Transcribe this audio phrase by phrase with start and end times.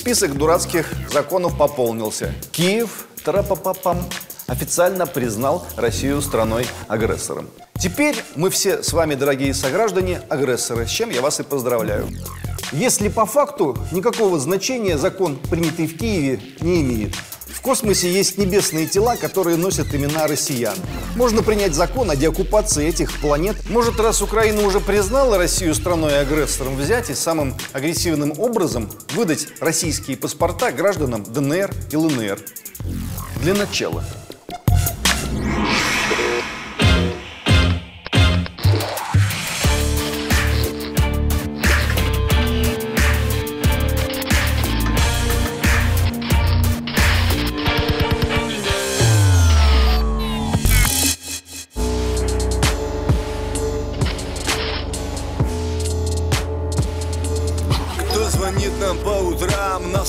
[0.00, 2.32] список дурацких законов пополнился.
[2.52, 3.98] Киев, тарапапапам,
[4.46, 7.50] официально признал Россию страной-агрессором.
[7.78, 12.08] Теперь мы все с вами, дорогие сограждане, агрессоры, с чем я вас и поздравляю.
[12.72, 17.14] Если по факту никакого значения закон, принятый в Киеве, не имеет.
[17.60, 20.74] В космосе есть небесные тела, которые носят имена россиян.
[21.14, 23.54] Можно принять закон о деоккупации этих планет.
[23.68, 30.72] Может, раз Украина уже признала Россию страной-агрессором, взять и самым агрессивным образом выдать российские паспорта
[30.72, 32.38] гражданам ДНР и ЛНР.
[33.42, 34.04] Для начала.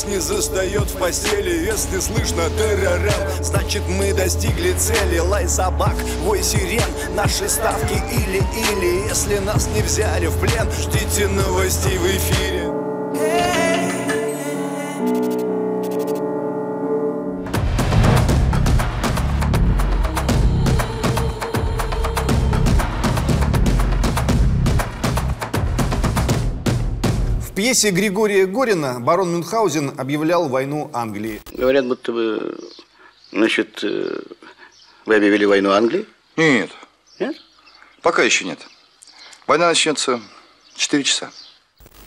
[0.01, 1.65] Нас не застает в постели.
[1.65, 6.81] Если слышно террорем, значит мы достигли цели Лай собак, вой сирен,
[7.15, 12.70] наши ставки или-или Если нас не взяли в плен, ждите новостей в эфире
[27.70, 31.40] пьесе Григория Горина барон Мюнхгаузен объявлял войну Англии.
[31.52, 32.58] Говорят, будто бы,
[33.32, 34.20] значит, э,
[35.06, 36.06] вы объявили войну Англии?
[36.36, 36.70] Нет,
[37.18, 37.36] Нет?
[38.02, 38.58] пока еще нет.
[39.46, 40.20] Война начнется
[40.74, 41.30] в 4 часа.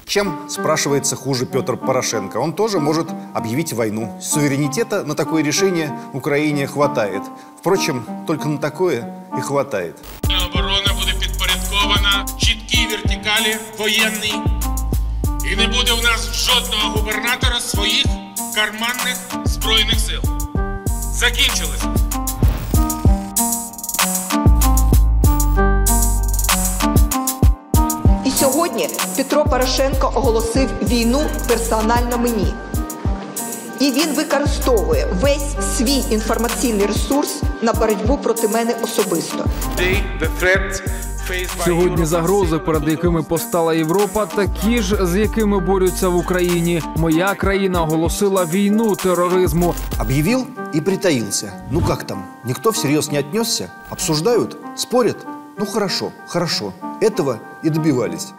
[0.06, 2.38] Чем, спрашивается, хуже Петр Порошенко?
[2.38, 4.20] Он тоже может объявить войну.
[4.22, 7.22] Суверенитета на такое решение Украине хватает.
[7.60, 9.96] Впрочем, только на такое и хватает.
[10.24, 14.34] Оборона буде підпорядкована чіткій вертикалі воєнній.
[15.53, 18.05] І не буде в нас жодного губернатора своїх
[18.55, 20.21] карманних збройних сил.
[21.13, 21.83] Закінчилось.
[28.25, 32.55] І сьогодні Петро Порошенко оголосив війну персонально мені.
[33.81, 39.45] І він використовує весь свій інформаційний ресурс на боротьбу проти мене особисто.
[41.66, 46.82] Сьогодні загрози, перед якими постала Європа, такі ж, з якими борються в Україні.
[46.96, 49.76] Моя країна оголосила війну тероризму.
[50.00, 50.46] Объявил
[50.76, 51.52] и притаился.
[51.72, 52.24] Ну как там?
[52.46, 53.70] Никто всерьез не отнесся?
[53.90, 54.58] Обсуждают?
[54.76, 55.18] Спорят?
[55.58, 56.74] Ну хорошо, хорошо.
[57.02, 58.34] Этого и добивались.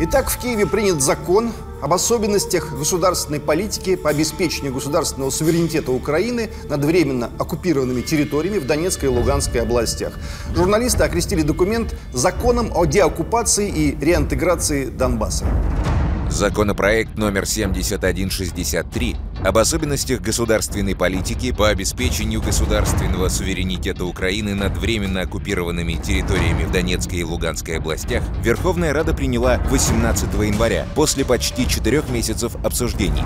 [0.00, 1.52] Итак, в Киеве принят закон
[1.83, 9.09] об особенностях государственной политики по обеспечению государственного суверенитета Украины над временно оккупированными территориями в Донецкой
[9.09, 10.13] и Луганской областях.
[10.55, 15.45] Журналисты окрестили документ законом о деоккупации и реинтеграции Донбасса.
[16.29, 25.93] Законопроект номер 7163 об особенностях государственной политики по обеспечению государственного суверенитета Украины над временно оккупированными
[25.93, 32.55] территориями в Донецкой и Луганской областях Верховная Рада приняла 18 января после почти четырех месяцев
[32.63, 33.23] обсуждений.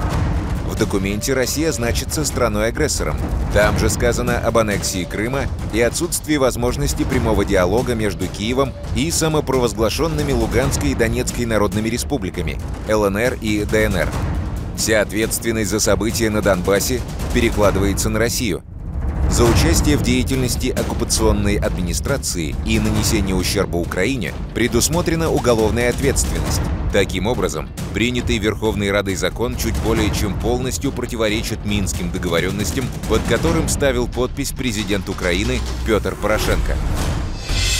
[0.77, 3.17] В документе Россия значится страной-агрессором.
[3.51, 10.33] Там же сказано об аннексии Крыма и отсутствии возможности прямого диалога между Киевом и самопровозглашенными
[10.33, 14.07] Луганской и Донецкой народными республиками, ЛНР и ДНР.
[14.75, 17.01] Вся ответственность за события на Донбассе
[17.33, 18.61] перекладывается на Россию.
[19.29, 26.61] За участие в деятельности оккупационной администрации и нанесение ущерба Украине предусмотрена уголовная ответственность.
[26.93, 33.67] Таким образом, принятый Верховной Радой закон чуть более чем полностью противоречит Минским договоренностям, под которым
[33.67, 36.75] ставил подпись президент Украины Петр Порошенко.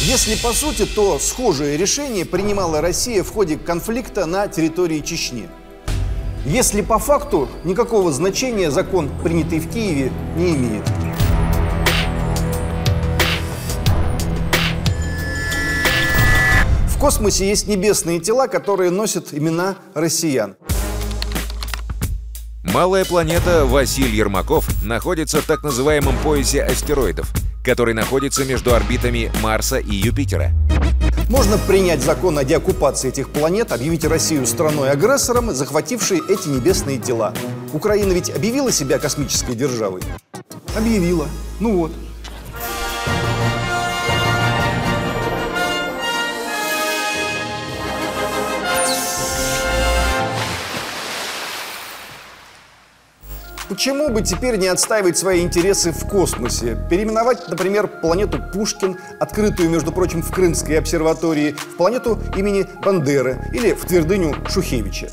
[0.02, 5.48] Если по сути, то схожее решение принимала Россия в ходе конфликта на территории Чечни.
[6.46, 10.84] Если по факту, никакого значения закон, принятый в Киеве, не имеет.
[16.98, 20.56] В космосе есть небесные тела, которые носят имена россиян.
[22.64, 27.32] Малая планета Василий Ермаков находится в так называемом поясе астероидов,
[27.64, 30.50] который находится между орбитами Марса и Юпитера.
[31.30, 37.32] Можно принять закон о деоккупации этих планет, объявить Россию страной-агрессором, захватившей эти небесные тела.
[37.74, 40.02] Украина ведь объявила себя космической державой?
[40.76, 41.28] Объявила.
[41.60, 41.92] Ну вот.
[53.70, 56.78] Почему бы теперь не отстаивать свои интересы в космосе?
[56.90, 63.74] Переименовать, например, планету Пушкин, открытую, между прочим, в Крымской обсерватории, в планету имени Бандеры или
[63.74, 65.10] в твердыню Шухевича.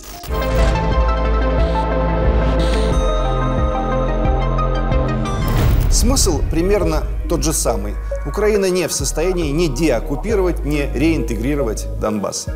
[5.91, 7.95] Смысл примерно тот же самый.
[8.25, 12.47] Украина не в состоянии ни деоккупировать, ни реинтегрировать Донбасс.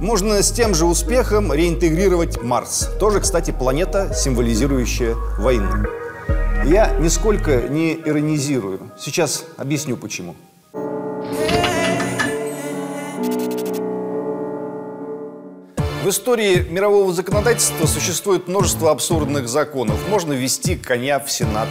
[0.00, 2.88] Можно с тем же успехом реинтегрировать Марс.
[2.98, 5.68] Тоже, кстати, планета, символизирующая войну.
[6.64, 8.80] Я нисколько не иронизирую.
[8.98, 10.36] Сейчас объясню почему.
[16.02, 20.08] В истории мирового законодательства существует множество абсурдных законов.
[20.08, 21.68] Можно ввести коня в Сенат.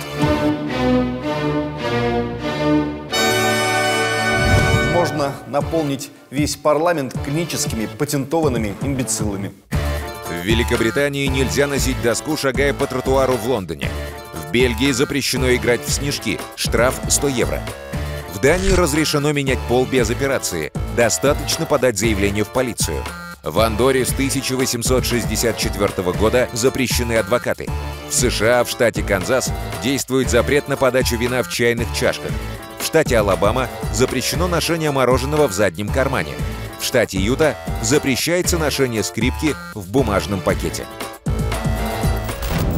[5.20, 9.52] Можно наполнить весь парламент клиническими патентованными имбецилами.
[9.70, 13.90] В Великобритании нельзя носить доску, шагая по тротуару в Лондоне.
[14.34, 16.40] В Бельгии запрещено играть в снежки.
[16.56, 17.62] Штраф 100 евро.
[18.34, 20.72] В Дании разрешено менять пол без операции.
[20.96, 23.04] Достаточно подать заявление в полицию.
[23.44, 27.68] В Андоре с 1864 года запрещены адвокаты.
[28.10, 29.52] В США, в штате Канзас,
[29.84, 32.32] действует запрет на подачу вина в чайных чашках.
[32.90, 36.34] Штате Алабама запрещено ношение мороженого в заднем кармане.
[36.80, 40.88] В штате Юта запрещается ношение скрипки в бумажном пакете.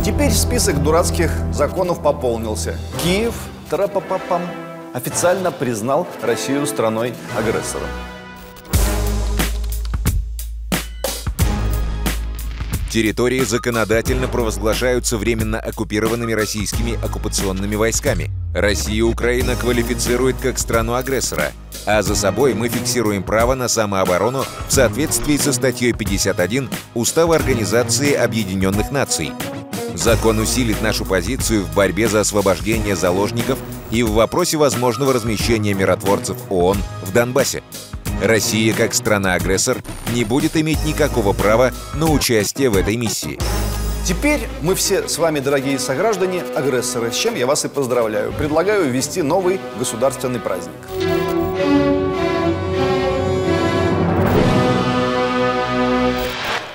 [0.03, 2.77] Теперь список дурацких законов пополнился.
[3.01, 3.35] Киев,
[3.69, 4.41] трапапапам,
[4.93, 7.87] официально признал Россию страной-агрессором.
[12.91, 18.31] Территории законодательно провозглашаются временно оккупированными российскими оккупационными войсками.
[18.53, 21.53] Россия Украина квалифицирует как страну-агрессора,
[21.85, 28.11] а за собой мы фиксируем право на самооборону в соответствии со статьей 51 Устава Организации
[28.11, 29.31] Объединенных Наций.
[29.95, 33.57] Закон усилит нашу позицию в борьбе за освобождение заложников
[33.89, 37.63] и в вопросе возможного размещения миротворцев ООН в Донбассе.
[38.21, 39.77] Россия, как страна-агрессор,
[40.13, 43.39] не будет иметь никакого права на участие в этой миссии.
[44.05, 48.31] Теперь мы все с вами, дорогие сограждане, агрессоры, с чем я вас и поздравляю.
[48.33, 51.20] Предлагаю ввести новый государственный праздник.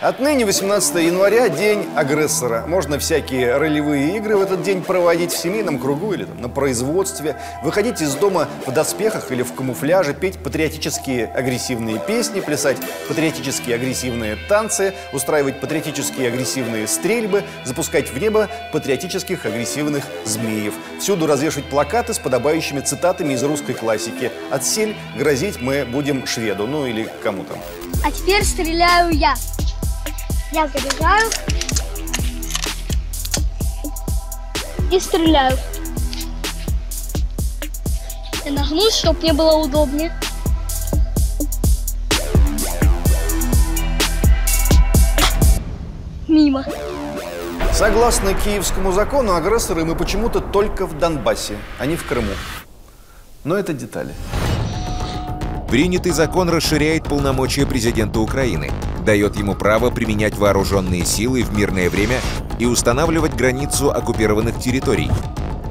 [0.03, 2.67] Отныне 18 января– день агрессора.
[2.67, 7.37] Можно всякие ролевые игры в этот день проводить в семейном кругу или там, на производстве,
[7.63, 12.77] выходить из дома в доспехах или в камуфляже, петь патриотические агрессивные песни, плясать
[13.09, 20.75] патриотические агрессивные танцы, устраивать патриотические агрессивные стрельбы, запускать в небо патриотических агрессивных змеев.
[21.01, 24.31] Всюду развешивать плакаты с подобающими цитатами из русской классики.
[24.51, 27.59] «Отсель грозить мы будем шведу», ну или кому там.
[28.05, 29.35] А теперь стреляю я.
[30.53, 31.31] Я забегаю
[34.91, 35.59] и стреляю.
[38.45, 40.13] Я нагнусь, чтобы мне было удобнее.
[46.29, 46.65] Мимо.
[47.73, 52.33] Согласно киевскому закону, агрессоры мы почему-то только в Донбассе, а не в Крыму.
[53.45, 54.15] Но это детали.
[55.69, 58.71] Принятый закон расширяет полномочия президента Украины,
[59.07, 62.21] дает ему право применять вооруженные силы в мирное время
[62.59, 65.11] и устанавливать границу оккупированных территорий.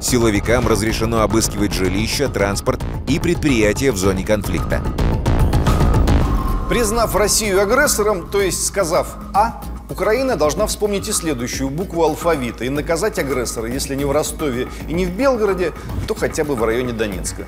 [0.00, 4.82] Силовикам разрешено обыскивать жилища, транспорт и предприятия в зоне конфликта.
[6.68, 12.68] Признав Россию агрессором, то есть сказав «А», Украина должна вспомнить и следующую букву алфавита и
[12.68, 15.72] наказать агрессора, если не в Ростове и не в Белгороде,
[16.08, 17.46] то хотя бы в районе Донецка.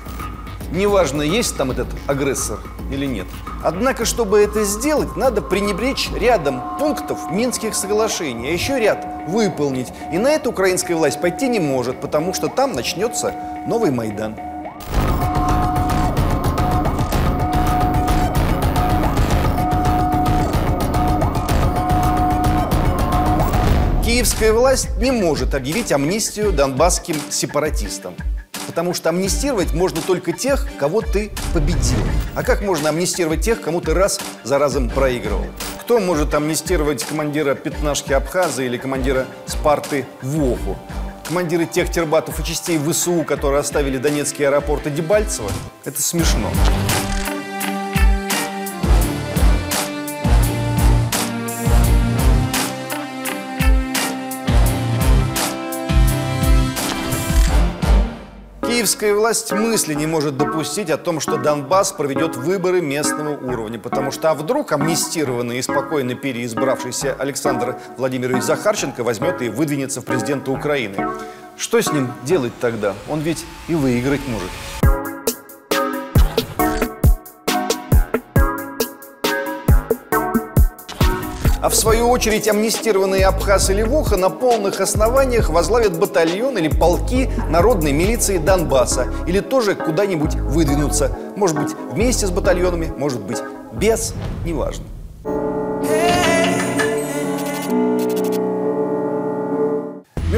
[0.71, 2.59] Неважно, есть там этот агрессор
[2.91, 3.25] или нет.
[3.63, 9.87] Однако, чтобы это сделать, надо пренебречь рядом пунктов Минских соглашений, а еще ряд выполнить.
[10.13, 13.33] И на это украинская власть пойти не может, потому что там начнется
[13.67, 14.35] новый Майдан.
[24.05, 28.15] Киевская власть не может объявить амнистию донбасским сепаратистам.
[28.69, 31.97] Потому что амнистировать можно только тех, кого ты победил.
[32.35, 35.47] А как можно амнистировать тех, кому ты раз за разом проигрывал?
[35.81, 40.77] Кто может амнистировать командира пятнашки Абхаза или командира Спарты Воху?
[41.27, 45.49] Командиры тех тербатов и частей ВСУ, которые оставили Донецкий аэропорт и Дебальцево?
[45.83, 46.51] Это смешно.
[58.79, 64.09] Киевская власть мысли не может допустить о том, что Донбасс проведет выборы местного уровня, потому
[64.09, 70.51] что а вдруг амнистированный и спокойно переизбравшийся Александр Владимирович Захарченко возьмет и выдвинется в президенты
[70.51, 70.95] Украины.
[71.57, 72.93] Что с ним делать тогда?
[73.09, 74.78] Он ведь и выиграть может.
[81.61, 87.29] А в свою очередь амнистированные Абхаз и Левуха на полных основаниях возглавят батальон или полки
[87.49, 89.07] народной милиции Донбасса.
[89.27, 91.17] Или тоже куда-нибудь выдвинуться.
[91.35, 93.39] Может быть, вместе с батальонами, может быть,
[93.73, 94.13] без,
[94.45, 94.85] неважно.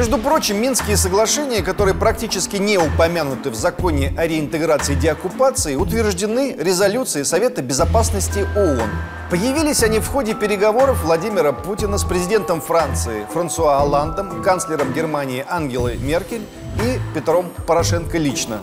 [0.02, 6.56] Между прочим, Минские соглашения, которые практически не упомянуты в законе о реинтеграции и деоккупации, утверждены
[6.58, 8.90] резолюцией Совета Безопасности ООН.
[9.30, 15.98] Появились они в ходе переговоров Владимира Путина с президентом Франции Франсуа Оландом, канцлером Германии Ангелой
[15.98, 16.48] Меркель
[16.84, 18.62] и Петром Порошенко лично.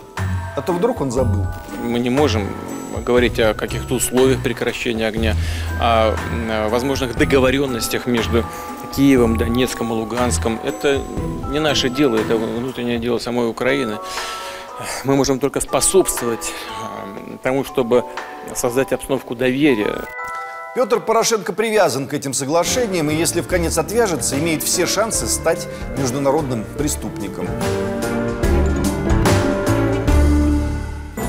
[0.57, 1.47] А то вдруг он забыл.
[1.81, 2.49] Мы не можем
[3.05, 5.37] говорить о каких-то условиях прекращения огня,
[5.79, 6.17] о
[6.67, 8.43] возможных договоренностях между
[8.95, 10.59] Киевом, Донецком Луганском.
[10.63, 11.01] Это
[11.49, 13.97] не наше дело, это внутреннее дело самой Украины.
[15.03, 16.53] Мы можем только способствовать
[17.43, 18.03] тому, чтобы
[18.55, 20.05] создать обстановку доверия.
[20.75, 25.67] Петр Порошенко привязан к этим соглашениям и, если в конец отвяжется, имеет все шансы стать
[25.97, 27.47] международным преступником.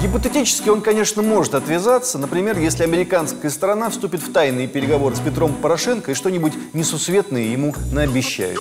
[0.01, 5.53] Гипотетически он, конечно, может отвязаться, например, если американская сторона вступит в тайные переговоры с Петром
[5.53, 8.61] Порошенко и что-нибудь несусветное ему наобещает.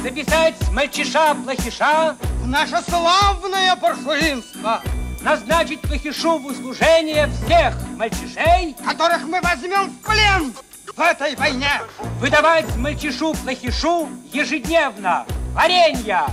[0.00, 4.80] Записать мальчиша-плохиша в наше славное паршуинство.
[5.22, 10.54] Назначить плохишу в услужение всех мальчишей, которых мы возьмем в плен
[10.94, 11.82] в этой войне.
[12.20, 16.26] Выдавать мальчишу-плохишу ежедневно варенья,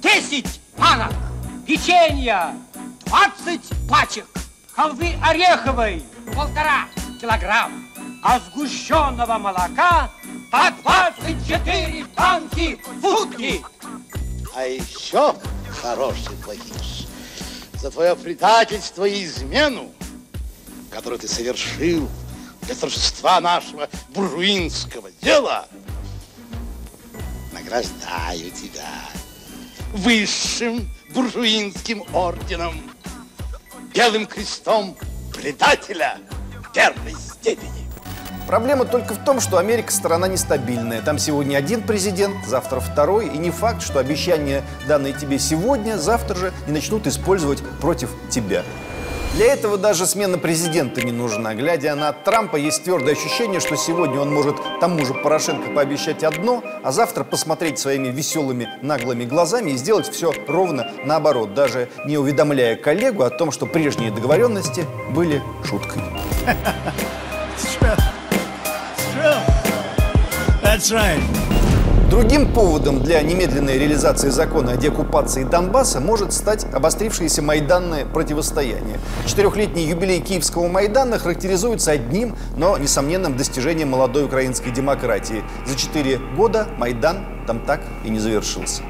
[0.00, 1.12] 10 панок,
[1.66, 2.54] печенья,
[3.06, 4.26] 20 пачек,
[4.72, 6.02] халвы ореховой,
[6.34, 6.88] полтора
[7.20, 7.88] килограмм,
[8.22, 10.10] а сгущенного молока
[10.50, 13.64] по 24 банки в сутки.
[14.54, 15.34] А еще,
[15.82, 17.06] хороший плохиш,
[17.74, 19.92] за твое предательство и измену,
[20.90, 22.08] которую ты совершил
[22.62, 25.66] для торжества нашего буржуинского дела,
[27.52, 28.88] награждаю тебя
[29.92, 32.74] высшим буржуинским орденом,
[33.94, 34.94] белым крестом
[35.32, 36.18] предателя
[36.74, 37.86] первой степени.
[38.46, 41.00] Проблема только в том, что Америка страна нестабильная.
[41.00, 43.28] Там сегодня один президент, завтра второй.
[43.28, 48.62] И не факт, что обещания, данные тебе сегодня, завтра же не начнут использовать против тебя.
[49.36, 51.54] Для этого даже смена президента не нужна.
[51.54, 56.64] Глядя на Трампа, есть твердое ощущение, что сегодня он может тому же Порошенко пообещать одно,
[56.82, 62.76] а завтра посмотреть своими веселыми наглыми глазами и сделать все ровно наоборот, даже не уведомляя
[62.76, 66.00] коллегу о том, что прежние договоренности были шуткой.
[70.62, 71.45] That's right.
[72.16, 78.98] Другим поводом для немедленной реализации закона о деоккупации Донбасса может стать обострившееся майданное противостояние.
[79.26, 85.44] Четырехлетний юбилей Киевского Майдана характеризуется одним, но несомненным достижением молодой украинской демократии.
[85.66, 88.80] За четыре года Майдан там так и не завершился.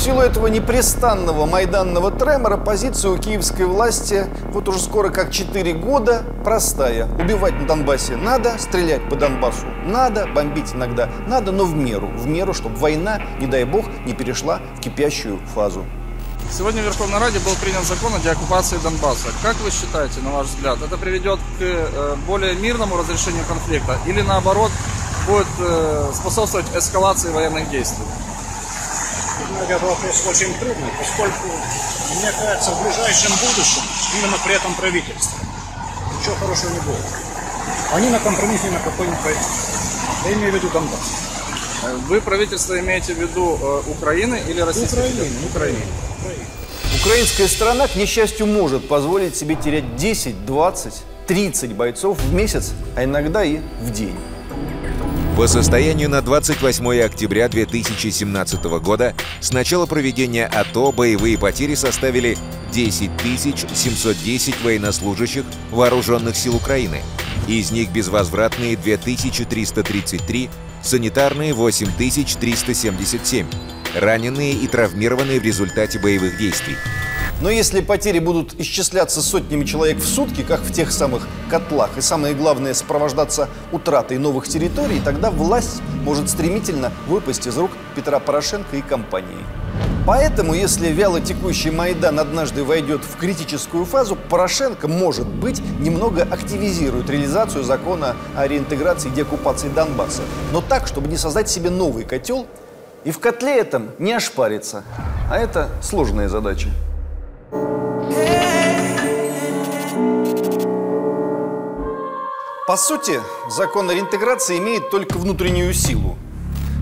[0.00, 6.24] Силу этого непрестанного майданного тремора позиция у киевской власти вот уже скоро как 4 года
[6.42, 7.06] простая.
[7.20, 12.06] Убивать на Донбассе надо, стрелять по Донбассу надо, бомбить иногда надо, но в меру.
[12.06, 15.84] В меру, чтобы война, не дай бог, не перешла в кипящую фазу.
[16.50, 19.28] Сегодня в Верховной Раде был принят закон о деоккупации Донбасса.
[19.42, 24.22] Как вы считаете, на ваш взгляд, это приведет к э, более мирному разрешению конфликта или
[24.22, 24.72] наоборот
[25.26, 28.06] будет э, способствовать эскалации военных действий?
[29.62, 31.46] Этот вопрос очень трудный, поскольку,
[32.18, 33.82] мне кажется, в ближайшем будущем,
[34.18, 35.38] именно при этом правительстве,
[36.18, 37.04] ничего хорошего не будет.
[37.92, 39.42] Они на компромисс ни на какой не пойдут.
[40.24, 41.00] Я имею в виду Донбасс.
[42.08, 45.28] Вы правительство имеете в виду э, Украины или Российской Украины?
[45.50, 45.82] Украины.
[47.00, 50.94] Украинская сторона, к несчастью, может позволить себе терять 10, 20,
[51.26, 54.16] 30 бойцов в месяц, а иногда и в день.
[55.40, 62.36] По состоянию на 28 октября 2017 года с начала проведения АТО боевые потери составили
[62.72, 63.10] 10
[63.74, 67.00] 710 военнослужащих Вооруженных сил Украины.
[67.48, 70.50] Из них безвозвратные 2333,
[70.82, 73.46] санитарные 8377,
[73.98, 76.76] раненые и травмированные в результате боевых действий.
[77.40, 82.02] Но если потери будут исчисляться сотнями человек в сутки, как в тех самых котлах, и
[82.02, 88.76] самое главное сопровождаться утратой новых территорий, тогда власть может стремительно выпасть из рук Петра Порошенко
[88.76, 89.38] и компании.
[90.06, 97.08] Поэтому, если вяло текущий Майдан однажды войдет в критическую фазу, Порошенко, может быть, немного активизирует
[97.08, 100.22] реализацию закона о реинтеграции и деоккупации Донбасса.
[100.52, 102.46] Но так, чтобы не создать себе новый котел
[103.04, 104.84] и в котле этом не ошпариться.
[105.30, 106.68] А это сложная задача.
[112.70, 116.16] По сути, закон о реинтеграции имеет только внутреннюю силу.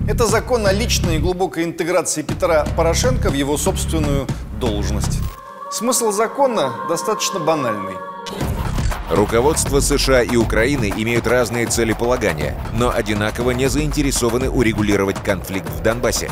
[0.07, 4.27] Это закон о личной и глубокой интеграции Петра Порошенко в его собственную
[4.59, 5.17] должность.
[5.71, 7.95] Смысл закона достаточно банальный.
[9.09, 16.29] Руководство США и Украины имеют разные целеполагания, но одинаково не заинтересованы урегулировать конфликт в Донбассе.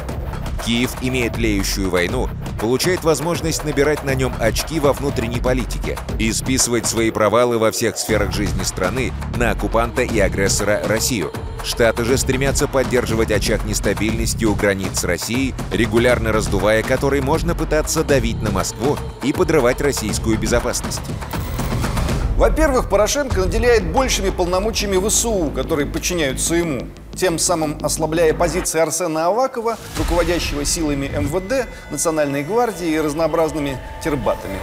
[0.66, 6.86] Киев имеет леющую войну, получает возможность набирать на нем очки во внутренней политике и списывать
[6.86, 11.32] свои провалы во всех сферах жизни страны на оккупанта и агрессора Россию.
[11.64, 18.42] Штаты же стремятся поддерживать очаг нестабильности у границ России, регулярно раздувая который можно пытаться давить
[18.42, 21.02] на Москву и подрывать российскую безопасность.
[22.38, 29.76] Во-первых, Порошенко наделяет большими полномочиями ВСУ, которые подчиняются ему, тем самым ослабляя позиции Арсена Авакова,
[29.98, 34.60] руководящего силами МВД, Национальной гвардии и разнообразными тербатами.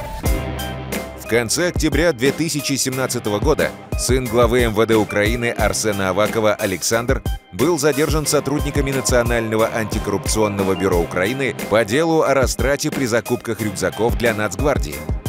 [1.21, 8.93] В конце октября 2017 года сын главы МВД Украины Арсена Авакова Александр был задержан сотрудниками
[8.93, 15.24] Национального антикоррупционного бюро Украины по делу о растрате при закупках рюкзаков для Нацгвардии.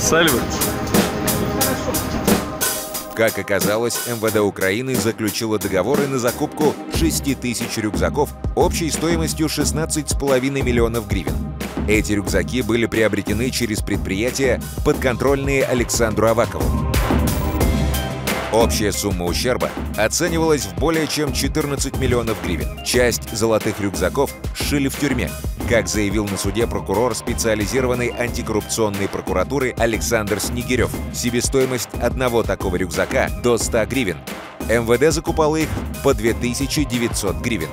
[0.00, 0.40] Сальвы.
[3.14, 11.06] Как оказалось, МВД Украины заключило договоры на закупку 6 тысяч рюкзаков общей стоимостью 16,5 миллионов
[11.06, 11.34] гривен.
[11.86, 16.90] Эти рюкзаки были приобретены через предприятия, подконтрольные Александру Авакову.
[18.52, 22.82] Общая сумма ущерба оценивалась в более чем 14 миллионов гривен.
[22.84, 25.30] Часть золотых рюкзаков сшили в тюрьме,
[25.70, 30.90] как заявил на суде прокурор специализированной антикоррупционной прокуратуры Александр Снегирев.
[31.14, 34.18] Себестоимость одного такого рюкзака до 100 гривен.
[34.68, 35.68] МВД закупало их
[36.02, 37.68] по 2900 гривен.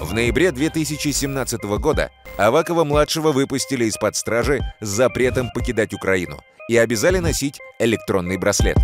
[0.00, 6.38] В ноябре 2017 года Авакова-младшего выпустили из-под стражи с запретом покидать Украину
[6.68, 8.78] и обязали носить электронный браслет.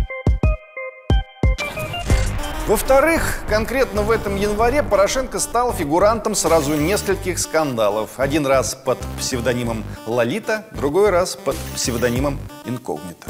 [2.69, 8.11] Во-вторых, конкретно в этом январе Порошенко стал фигурантом сразу нескольких скандалов.
[8.17, 13.25] Один раз под псевдонимом Лолита, другой раз под псевдонимом Инкогнито.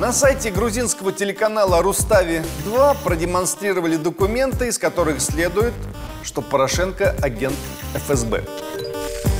[0.00, 5.74] На сайте грузинского телеканала «Рустави-2» продемонстрировали документы, из которых следует,
[6.22, 7.56] что Порошенко– агент
[7.92, 8.42] ФСБ.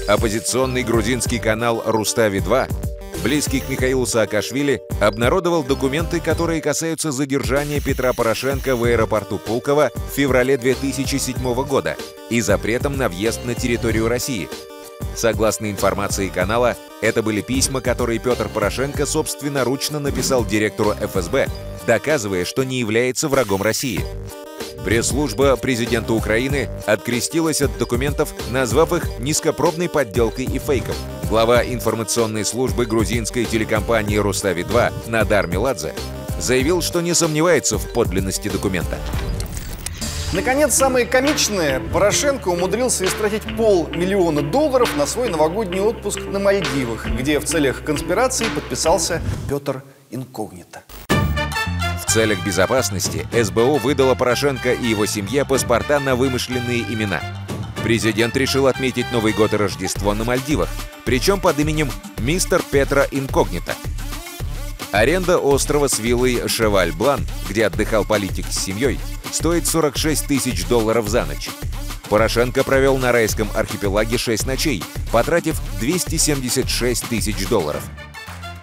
[0.08, 2.70] Оппозиционный грузинский канал «Рустави-2»
[3.22, 10.14] близкий к Михаилу Саакашвили, обнародовал документы, которые касаются задержания Петра Порошенко в аэропорту Пулково в
[10.14, 11.96] феврале 2007 года
[12.30, 14.48] и запретом на въезд на территорию России.
[15.14, 21.48] Согласно информации канала, это были письма, которые Петр Порошенко собственноручно написал директору ФСБ,
[21.86, 24.04] доказывая, что не является врагом России.
[24.84, 30.94] Пресс-служба президента Украины открестилась от документов, назвав их низкопробной подделкой и фейком.
[31.28, 35.92] Глава информационной службы грузинской телекомпании «Рустави-2» Надар Меладзе
[36.38, 38.96] заявил, что не сомневается в подлинности документа.
[40.32, 47.40] Наконец, самое комичное, Порошенко умудрился истратить полмиллиона долларов на свой новогодний отпуск на Мальдивах, где
[47.40, 50.82] в целях конспирации подписался Петр Инкогнито.
[51.08, 57.20] В целях безопасности СБУ выдала Порошенко и его семье паспорта на вымышленные имена.
[57.86, 60.68] Президент решил отметить Новый год и Рождество на Мальдивах,
[61.04, 63.76] причем под именем Мистер Петра Инкогнито.
[64.90, 68.98] Аренда острова с виллой Шеваль-Блан, где отдыхал политик с семьей,
[69.30, 71.48] стоит 46 тысяч долларов за ночь.
[72.08, 77.84] Порошенко провел на райском архипелаге 6 ночей, потратив 276 тысяч долларов.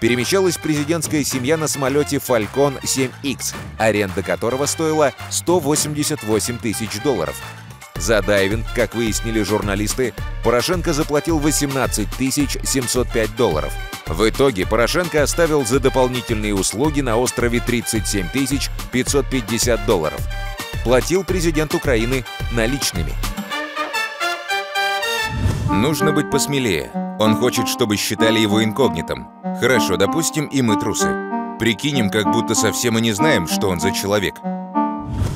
[0.01, 7.41] Перемещалась президентская семья на самолете Falcon 7X, аренда которого стоила 188 тысяч долларов.
[8.03, 10.13] За дайвинг, как выяснили журналисты,
[10.43, 12.09] Порошенко заплатил 18
[12.67, 13.71] 705 долларов.
[14.07, 18.27] В итоге Порошенко оставил за дополнительные услуги на острове 37
[18.91, 20.19] 550 долларов.
[20.83, 23.13] Платил президент Украины наличными.
[25.71, 26.91] Нужно быть посмелее.
[27.21, 29.29] Он хочет, чтобы считали его инкогнитом.
[29.61, 31.07] Хорошо, допустим, и мы трусы.
[31.57, 34.35] Прикинем, как будто совсем и не знаем, что он за человек.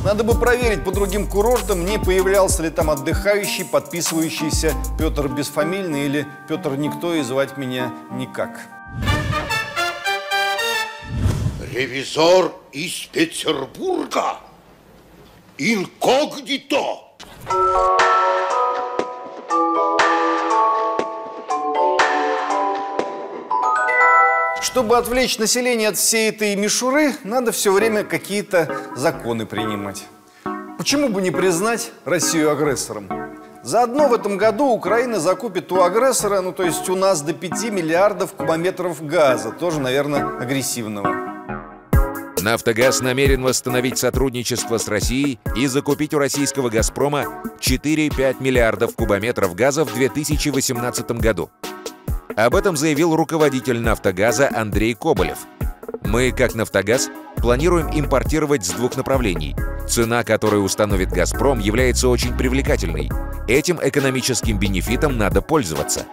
[0.08, 6.26] Надо бы проверить по другим курортам, не появлялся ли там отдыхающий, подписывающийся Петр Бесфамильный или
[6.48, 8.58] Петр Никто и звать меня никак.
[11.74, 14.38] Ревизор из Петербурга.
[15.58, 17.00] Инкогнито.
[24.68, 30.04] Чтобы отвлечь население от всей этой мишуры, надо все время какие-то законы принимать.
[30.78, 33.10] Почему бы не признать Россию агрессором?
[33.64, 37.72] Заодно в этом году Украина закупит у агрессора, ну то есть у нас до 5
[37.72, 41.16] миллиардов кубометров газа, тоже, наверное, агрессивного.
[42.42, 47.24] «Нафтогаз» намерен восстановить сотрудничество с Россией и закупить у российского «Газпрома»
[47.62, 51.50] 4,5 миллиардов кубометров газа в 2018 году.
[52.38, 55.40] Об этом заявил руководитель «Нафтогаза» Андрей Коболев.
[56.04, 59.56] «Мы, как «Нафтогаз», планируем импортировать с двух направлений.
[59.90, 63.10] Цена, которую установит «Газпром», является очень привлекательной.
[63.48, 66.06] Этим экономическим бенефитом надо пользоваться.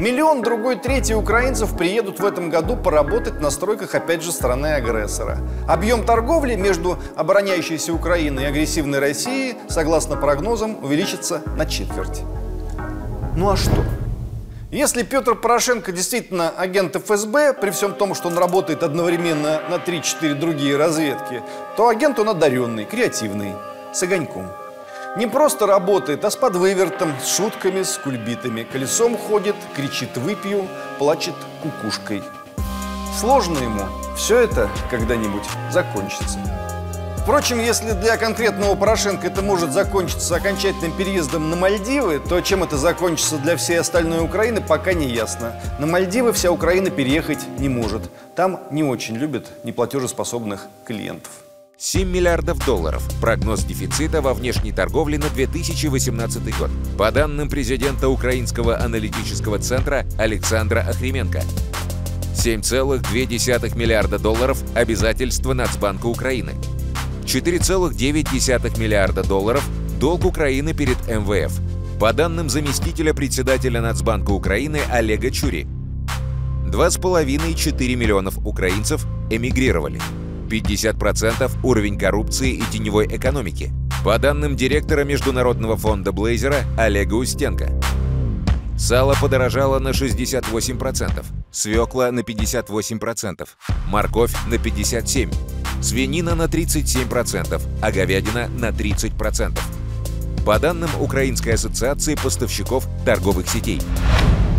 [0.00, 5.40] Миллион, другой, третий украинцев приедут в этом году поработать на стройках, опять же, страны-агрессора.
[5.68, 12.22] Объем торговли между обороняющейся Украиной и агрессивной Россией, согласно прогнозам, увеличится на четверть.
[13.36, 13.84] Ну а что?
[14.70, 20.34] Если Петр Порошенко действительно агент ФСБ, при всем том, что он работает одновременно на 3-4
[20.34, 21.42] другие разведки,
[21.78, 23.54] то агент он одаренный, креативный,
[23.94, 24.52] с огоньком.
[25.16, 28.62] Не просто работает, а с подвывертом, с шутками, с кульбитами.
[28.70, 32.22] Колесом ходит, кричит «выпью», плачет кукушкой.
[33.18, 33.86] Сложно ему.
[34.18, 36.38] Все это когда-нибудь закончится.
[37.28, 42.78] Впрочем, если для конкретного Порошенко это может закончиться окончательным переездом на Мальдивы, то чем это
[42.78, 45.52] закончится для всей остальной Украины, пока не ясно.
[45.78, 48.10] На Мальдивы вся Украина переехать не может.
[48.34, 51.30] Там не очень любят неплатежеспособных клиентов.
[51.76, 56.70] 7 миллиардов долларов– прогноз дефицита во внешней торговле на 2018 год.
[56.96, 61.42] По данным президента Украинского аналитического центра Александра Охременко.
[62.36, 66.54] 7,2 миллиарда долларов– обязательства Нацбанка Украины–
[67.28, 69.62] 4,9 миллиарда долларов
[70.00, 71.52] долг Украины перед МВФ.
[72.00, 75.66] По данным заместителя председателя Нацбанка Украины Олега Чури,
[76.68, 80.00] 2,5-4 миллионов украинцев эмигрировали.
[80.48, 83.72] 50% уровень коррупции и теневой экономики.
[84.02, 87.70] По данным директора Международного фонда Блейзера Олега Устенко.
[88.78, 93.46] Сало подорожало на 68%, свекла на 58%,
[93.88, 99.58] морковь на 57%, свинина на 37%, а говядина на 30%.
[100.44, 103.80] По данным Украинской ассоциации поставщиков торговых сетей.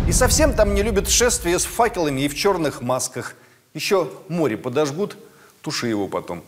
[0.08, 3.34] И совсем там не любят шествия с факелами и в черных масках.
[3.74, 5.16] Еще море подожгут,
[5.62, 6.42] туши его потом.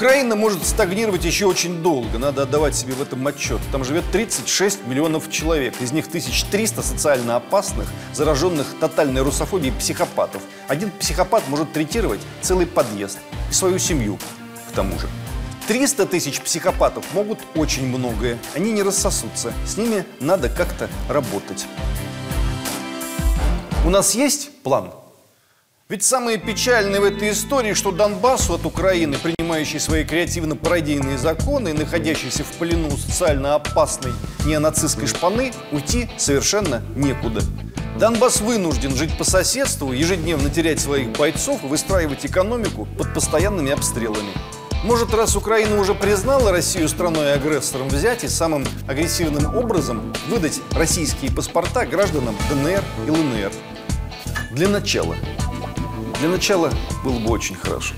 [0.00, 3.60] Украина может стагнировать еще очень долго, надо отдавать себе в этом отчет.
[3.70, 10.40] Там живет 36 миллионов человек, из них 1300 социально опасных, зараженных тотальной русофобией психопатов.
[10.68, 13.18] Один психопат может третировать целый подъезд
[13.50, 14.18] и свою семью
[14.70, 15.06] к тому же.
[15.68, 21.66] 300 тысяч психопатов могут очень многое, они не рассосутся, с ними надо как-то работать.
[23.84, 24.92] У нас есть план?
[25.90, 31.72] Ведь самое печальное в этой истории, что Донбассу от Украины, принимающей свои креативно-пародийные законы и
[31.72, 34.12] находящейся в плену социально опасной
[34.46, 37.42] неонацистской шпаны, уйти совершенно некуда.
[37.98, 44.30] Донбасс вынужден жить по соседству, ежедневно терять своих бойцов выстраивать экономику под постоянными обстрелами.
[44.84, 51.84] Может, раз Украина уже признала Россию страной-агрессором, взять и самым агрессивным образом выдать российские паспорта
[51.84, 53.52] гражданам ДНР и ЛНР?
[54.52, 55.16] Для начала–
[56.20, 56.70] для начала
[57.02, 57.94] было бы очень хорошо.